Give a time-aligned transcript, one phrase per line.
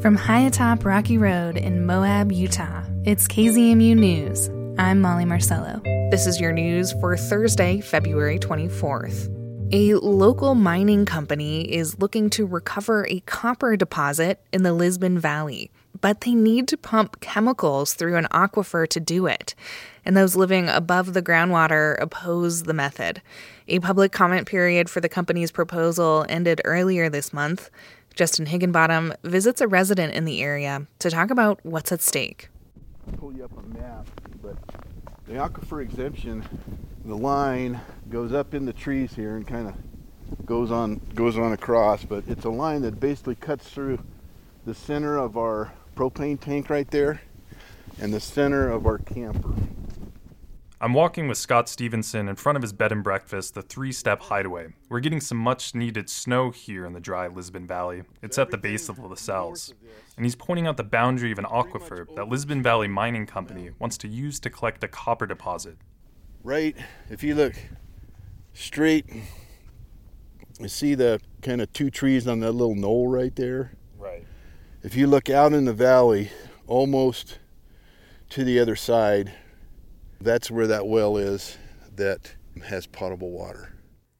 [0.00, 4.48] From high atop Rocky Road in Moab, Utah, it's KZMU News.
[4.78, 5.82] I'm Molly Marcello.
[6.10, 9.28] This is your news for Thursday, February 24th.
[9.74, 15.70] A local mining company is looking to recover a copper deposit in the Lisbon Valley,
[16.00, 19.54] but they need to pump chemicals through an aquifer to do it.
[20.06, 23.20] And those living above the groundwater oppose the method.
[23.68, 27.70] A public comment period for the company's proposal ended earlier this month.
[28.20, 32.50] Justin Higginbottom visits a resident in the area to talk about what's at stake.
[33.16, 34.06] Pull you up a map,
[34.42, 34.56] but
[35.26, 36.44] the aquifer exemption,
[37.06, 41.54] the line goes up in the trees here and kind of goes on goes on
[41.54, 43.98] across, but it's a line that basically cuts through
[44.66, 47.22] the center of our propane tank right there
[48.02, 49.54] and the center of our camper.
[50.82, 54.22] I'm walking with Scott Stevenson in front of his bed and breakfast, the three step
[54.22, 54.68] hideaway.
[54.88, 58.04] We're getting some much needed snow here in the dry Lisbon Valley.
[58.22, 59.74] It's at the base of the La Sals.
[60.16, 63.98] And he's pointing out the boundary of an aquifer that Lisbon Valley Mining Company wants
[63.98, 65.76] to use to collect a copper deposit.
[66.42, 66.74] Right,
[67.10, 67.56] if you look
[68.54, 69.04] straight,
[70.58, 73.72] you see the kind of two trees on that little knoll right there?
[73.98, 74.24] Right.
[74.82, 76.30] If you look out in the valley,
[76.66, 77.38] almost
[78.30, 79.34] to the other side,
[80.20, 81.56] that's where that well is
[81.96, 83.74] that has potable water.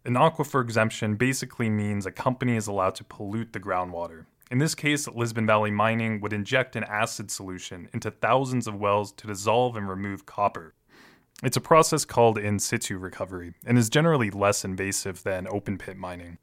[0.05, 4.25] An aquifer exemption basically means a company is allowed to pollute the groundwater.
[4.51, 9.13] In this case, Lisbon Valley Mining would inject an acid solution into thousands of wells
[9.13, 10.75] to dissolve and remove copper.
[11.43, 15.97] It's a process called in situ recovery and is generally less invasive than open pit
[15.97, 16.39] mining.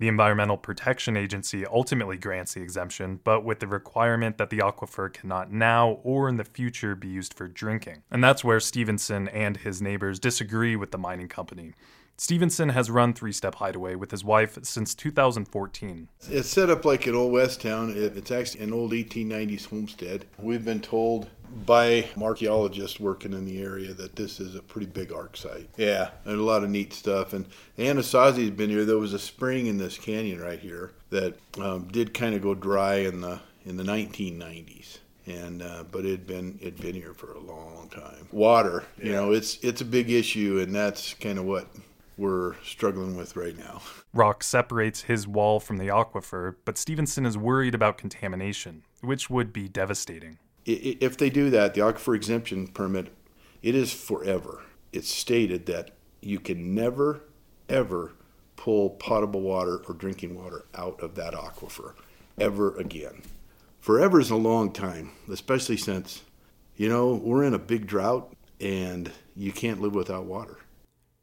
[0.00, 5.12] The Environmental Protection Agency ultimately grants the exemption, but with the requirement that the aquifer
[5.12, 8.04] cannot now or in the future be used for drinking.
[8.08, 11.72] And that's where Stevenson and his neighbors disagree with the mining company.
[12.20, 16.08] Stevenson has run Three Step Hideaway with his wife since 2014.
[16.28, 17.92] It's set up like an old West town.
[17.96, 20.24] It's actually an old 1890s homestead.
[20.36, 21.28] We've been told
[21.64, 25.68] by archaeologists working in the area that this is a pretty big arc site.
[25.76, 27.32] Yeah, and a lot of neat stuff.
[27.32, 27.46] And
[27.78, 28.84] Anasazi's been here.
[28.84, 32.54] There was a spring in this canyon right here that um, did kind of go
[32.54, 37.12] dry in the in the 1990s and uh, but it had been it'd been here
[37.12, 38.26] for a long time.
[38.32, 41.68] Water, you know, it's it's a big issue, and that's kind of what
[42.18, 43.80] we're struggling with right now.
[44.12, 49.52] Rock separates his wall from the aquifer, but Stevenson is worried about contamination, which would
[49.52, 50.38] be devastating.
[50.66, 53.14] If they do that, the aquifer exemption permit,
[53.62, 54.62] it is forever.
[54.92, 57.22] It's stated that you can never,
[57.68, 58.12] ever
[58.56, 61.94] pull potable water or drinking water out of that aquifer
[62.38, 63.22] ever again.
[63.80, 66.22] Forever is a long time, especially since,
[66.76, 70.58] you know, we're in a big drought and you can't live without water.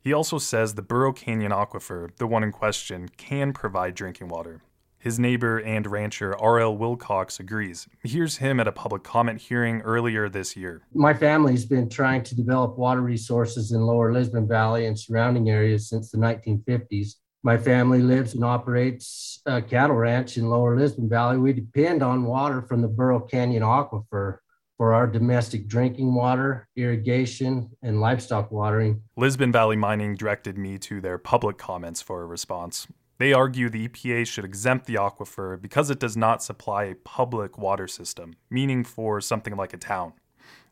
[0.05, 4.61] He also says the Burro Canyon Aquifer, the one in question, can provide drinking water.
[4.99, 6.77] His neighbor and rancher R.L.
[6.77, 7.87] Wilcox agrees.
[8.03, 10.83] Here's him at a public comment hearing earlier this year.
[10.93, 15.89] My family's been trying to develop water resources in lower Lisbon Valley and surrounding areas
[15.89, 17.15] since the 1950s.
[17.41, 21.39] My family lives and operates a cattle ranch in lower Lisbon Valley.
[21.39, 24.37] We depend on water from the Burro Canyon Aquifer
[24.77, 29.01] for our domestic drinking water, irrigation, and livestock watering.
[29.15, 32.87] Lisbon Valley Mining directed me to their public comments for a response.
[33.17, 37.57] They argue the EPA should exempt the aquifer because it does not supply a public
[37.57, 40.13] water system, meaning for something like a town.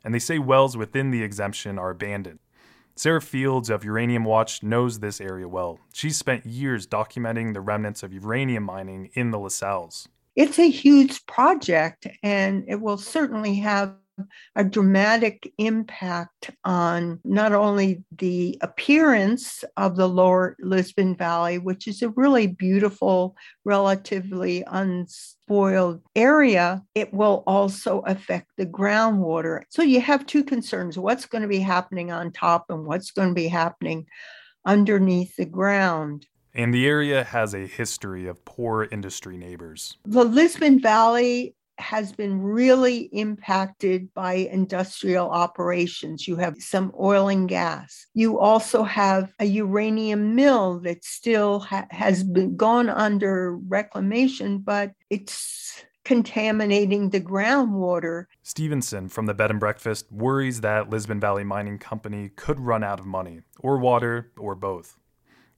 [0.03, 2.39] And they say wells within the exemption are abandoned.
[2.95, 5.79] Sarah Fields of Uranium Watch knows this area well.
[5.93, 10.69] She's spent years documenting the remnants of uranium mining in the La Sals it's a
[10.69, 13.95] huge project and it will certainly have
[14.55, 22.01] a dramatic impact on not only the appearance of the lower Lisbon Valley, which is
[22.01, 23.35] a really beautiful,
[23.65, 29.61] relatively unspoiled area, it will also affect the groundwater.
[29.69, 33.29] So you have two concerns what's going to be happening on top and what's going
[33.29, 34.05] to be happening
[34.65, 36.27] underneath the ground.
[36.55, 39.97] And the area has a history of poor industry neighbors.
[40.05, 46.27] The Lisbon Valley has been really impacted by industrial operations.
[46.27, 48.05] You have some oil and gas.
[48.13, 54.91] You also have a uranium mill that still ha- has been gone under reclamation, but
[55.09, 58.25] it's contaminating the groundwater.
[58.43, 62.99] Stevenson from the Bed and Breakfast worries that Lisbon Valley Mining Company could run out
[62.99, 64.99] of money, or water, or both.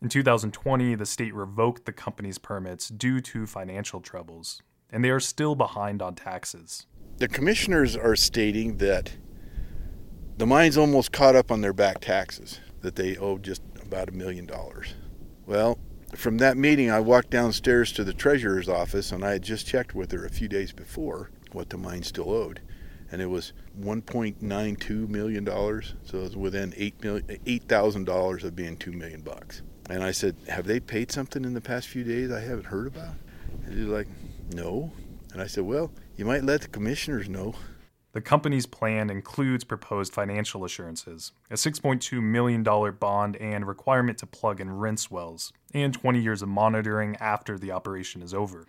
[0.01, 4.61] In 2020, the state revoked the company's permits due to financial troubles,
[4.91, 6.85] and they are still behind on taxes.
[7.17, 9.13] The commissioners are stating that
[10.37, 14.11] the mine's almost caught up on their back taxes, that they owe just about a
[14.11, 14.95] million dollars.
[15.45, 15.79] Well,
[16.13, 19.95] from that meeting, I walked downstairs to the treasurer's office, and I had just checked
[19.95, 22.59] with her a few days before what the mine still owed,
[23.11, 25.95] and it was 1.92 million dollars.
[26.03, 29.61] So it was within eight thousand dollars of being two million bucks.
[29.89, 32.87] And I said, "Have they paid something in the past few days I haven't heard
[32.87, 33.15] about?"
[33.65, 34.07] And he's like,
[34.53, 34.91] "No."
[35.31, 37.55] And I said, "Well, you might let the commissioners know."
[38.13, 44.61] The company's plan includes proposed financial assurances, a $6.2 million bond and requirement to plug
[44.61, 48.65] and rinse wells, and 20 years of monitoring after the operation is over.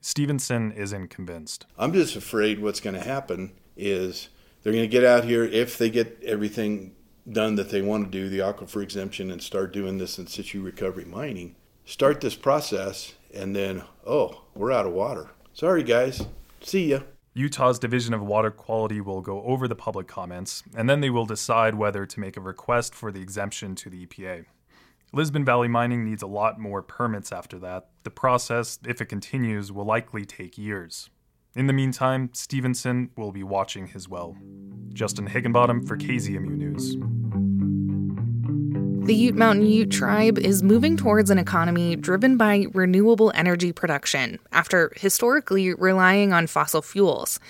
[0.00, 1.64] Stevenson isn't convinced.
[1.78, 4.30] I'm just afraid what's going to happen is
[4.62, 6.96] they're going to get out here if they get everything
[7.32, 10.62] done that they want to do, the aquifer exemption, and start doing this in situ
[10.62, 11.54] recovery mining.
[11.84, 15.30] Start this process, and then, oh, we're out of water.
[15.52, 16.26] Sorry, guys.
[16.60, 17.00] See ya.
[17.34, 21.26] Utah's Division of Water Quality will go over the public comments, and then they will
[21.26, 24.44] decide whether to make a request for the exemption to the EPA.
[25.12, 27.88] Lisbon Valley Mining needs a lot more permits after that.
[28.02, 31.08] The process, if it continues, will likely take years.
[31.54, 34.36] In the meantime, Stevenson will be watching his well.
[34.92, 36.96] Justin Higginbottom for KZMU News.
[39.08, 44.38] The Ute Mountain Ute tribe is moving towards an economy driven by renewable energy production
[44.52, 47.40] after historically relying on fossil fuels.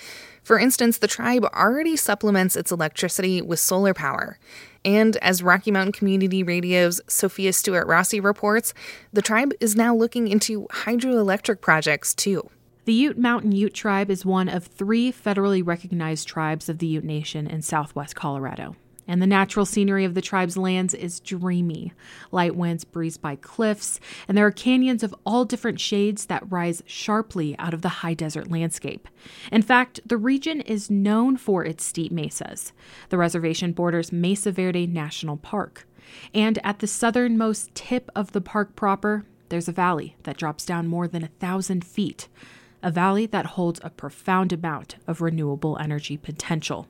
[0.41, 4.39] For instance, the tribe already supplements its electricity with solar power.
[4.85, 8.73] And as Rocky Mountain Community Radio's Sophia Stewart Rossi reports,
[9.11, 12.49] the tribe is now looking into hydroelectric projects too.
[12.85, 17.03] The Ute Mountain Ute tribe is one of three federally recognized tribes of the Ute
[17.03, 18.77] Nation in southwest Colorado
[19.09, 21.91] and the natural scenery of the tribe's lands is dreamy.
[22.31, 26.83] Light winds breeze by cliffs, and there are canyons of all different shades that rise
[26.85, 29.09] sharply out of the high desert landscape.
[29.51, 32.71] In fact, the region is known for its steep mesas.
[33.09, 35.87] The reservation borders Mesa Verde National Park.
[36.31, 40.87] And at the southernmost tip of the park proper, there's a valley that drops down
[40.87, 42.27] more than a thousand feet,
[42.83, 46.87] a valley that holds a profound amount of renewable energy potential.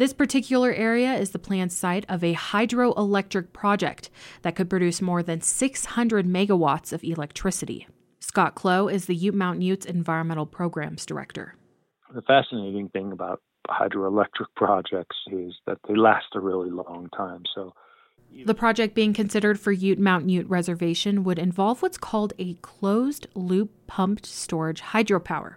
[0.00, 4.08] This particular area is the planned site of a hydroelectric project
[4.40, 7.86] that could produce more than 600 megawatts of electricity.
[8.18, 11.54] Scott Clow is the Ute Mountain Utes Environmental Programs Director.
[12.14, 17.42] The fascinating thing about hydroelectric projects is that they last a really long time.
[17.54, 17.74] So
[18.46, 23.26] the project being considered for Ute Mountain Ute Reservation would involve what's called a closed
[23.34, 25.56] loop pumped storage hydropower.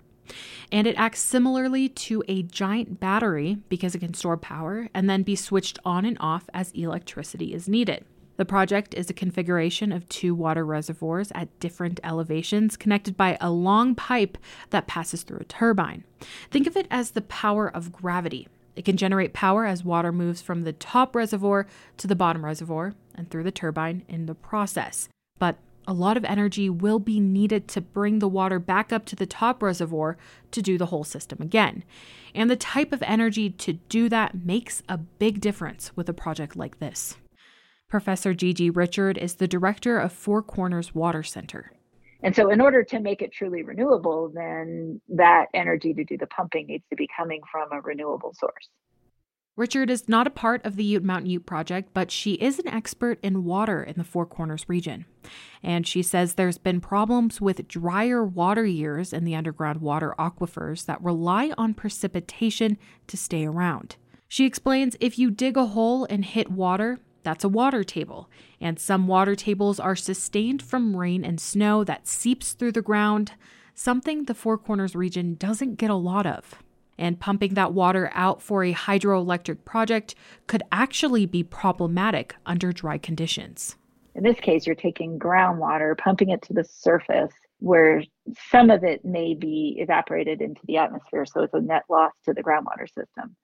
[0.72, 5.24] And it acts similarly to a giant battery because it can store power and then
[5.24, 8.06] be switched on and off as electricity is needed.
[8.36, 13.52] The project is a configuration of two water reservoirs at different elevations connected by a
[13.52, 14.38] long pipe
[14.72, 16.04] that passes through a turbine.
[16.50, 18.48] Think of it as the power of gravity.
[18.76, 21.68] It can generate power as water moves from the top reservoir
[21.98, 25.10] to the bottom reservoir and through the turbine in the process.
[25.38, 25.58] But
[25.88, 29.26] a lot of energy will be needed to bring the water back up to the
[29.26, 30.18] top reservoir
[30.52, 31.84] to do the whole system again.
[32.34, 36.56] And the type of energy to do that makes a big difference with a project
[36.56, 37.18] like this.
[37.90, 41.74] Professor Gigi Richard is the director of Four Corners Water Center.
[42.24, 46.26] And so, in order to make it truly renewable, then that energy to do the
[46.28, 48.70] pumping needs to be coming from a renewable source.
[49.56, 52.68] Richard is not a part of the Ute Mountain Ute project, but she is an
[52.68, 55.06] expert in water in the Four Corners region.
[55.62, 60.86] And she says there's been problems with drier water years in the underground water aquifers
[60.88, 63.96] that rely on precipitation to stay around.
[64.28, 68.32] She explains if you dig a hole and hit water, that's a water table.
[68.60, 73.34] And some water tables are sustained from rain and snow that seeps through the ground,
[73.76, 76.64] something the Four Corners region doesn't get a lot of
[76.98, 80.16] and pumping that water out for a hydroelectric project
[80.48, 83.76] could actually be problematic under dry conditions.
[84.16, 88.04] In this case, you're taking groundwater, pumping it to the surface where
[88.52, 91.26] some of it may be evaporated into the atmosphere.
[91.26, 93.36] So it's a net loss to the groundwater system.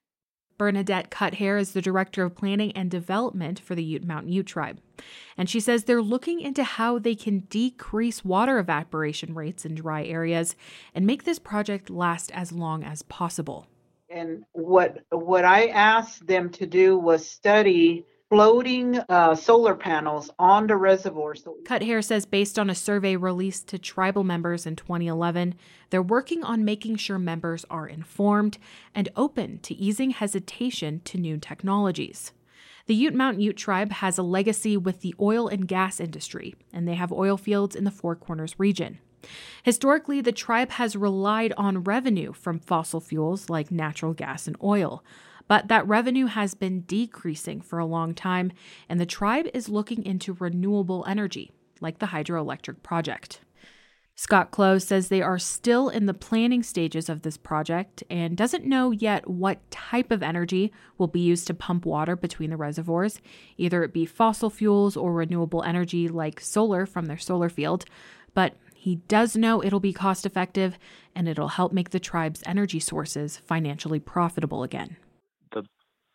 [0.60, 4.80] Bernadette Cuthair is the Director of Planning and Development for the Ute Mountain Ute Tribe.
[5.38, 10.04] And she says they're looking into how they can decrease water evaporation rates in dry
[10.04, 10.58] areas
[10.94, 13.68] and make this project last as long as possible.
[14.12, 20.68] And what what I asked them to do was study floating uh, solar panels on
[20.68, 21.44] the reservoirs.
[21.64, 25.56] Cuthair says, based on a survey released to tribal members in 2011,
[25.90, 28.60] they're working on making sure members are informed
[28.94, 32.32] and open to easing hesitation to new technologies.
[32.86, 36.88] The Ute Mountain Ute tribe has a legacy with the oil and gas industry, and
[36.88, 39.00] they have oil fields in the Four Corners region.
[39.64, 45.04] Historically, the tribe has relied on revenue from fossil fuels like natural gas and oil,
[45.50, 48.52] but that revenue has been decreasing for a long time,
[48.88, 51.52] and the tribe is looking into renewable energy,
[51.82, 53.42] like the hydroelectric project.
[54.14, 58.66] Scott Clow says they are still in the planning stages of this project and doesn't
[58.66, 63.20] know yet what type of energy will be used to pump water between the reservoirs,
[63.58, 67.86] either it be fossil fuels or renewable energy like solar from their solar field.
[68.36, 70.78] But he does know it'll be cost effective
[71.16, 74.98] and it'll help make the tribe's energy sources financially profitable again.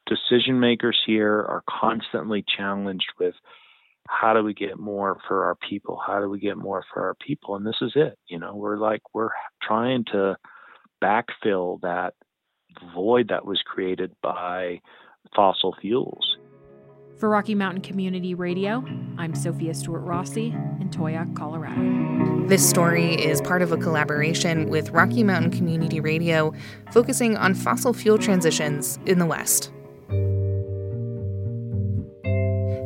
[0.07, 3.35] The decision makers here are constantly challenged with
[4.09, 5.99] how do we get more for our people?
[6.07, 7.57] How do we get more for our people?
[7.57, 8.19] And this is it.
[8.29, 9.31] You know, we're like, we're
[9.63, 10.37] trying to
[11.03, 12.15] backfill that
[12.95, 14.81] void that was created by
[15.35, 16.37] fossil fuels.
[17.19, 18.85] For Rocky Mountain Community Radio,
[19.19, 20.49] I'm Sophia Stewart Rossi
[20.81, 22.47] in Towaoc, Colorado.
[22.49, 26.53] This story is part of a collaboration with Rocky Mountain Community Radio,
[26.91, 29.74] focusing on fossil fuel transitions in the West.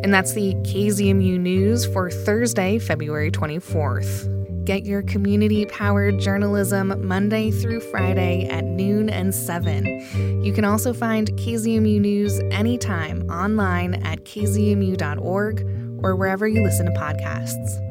[0.09, 4.65] And that's the KZMU News for Thursday, February 24th.
[4.65, 10.43] Get your community powered journalism Monday through Friday at noon and 7.
[10.43, 15.61] You can also find KZMU News anytime online at kzmu.org
[16.03, 17.88] or wherever you listen to podcasts.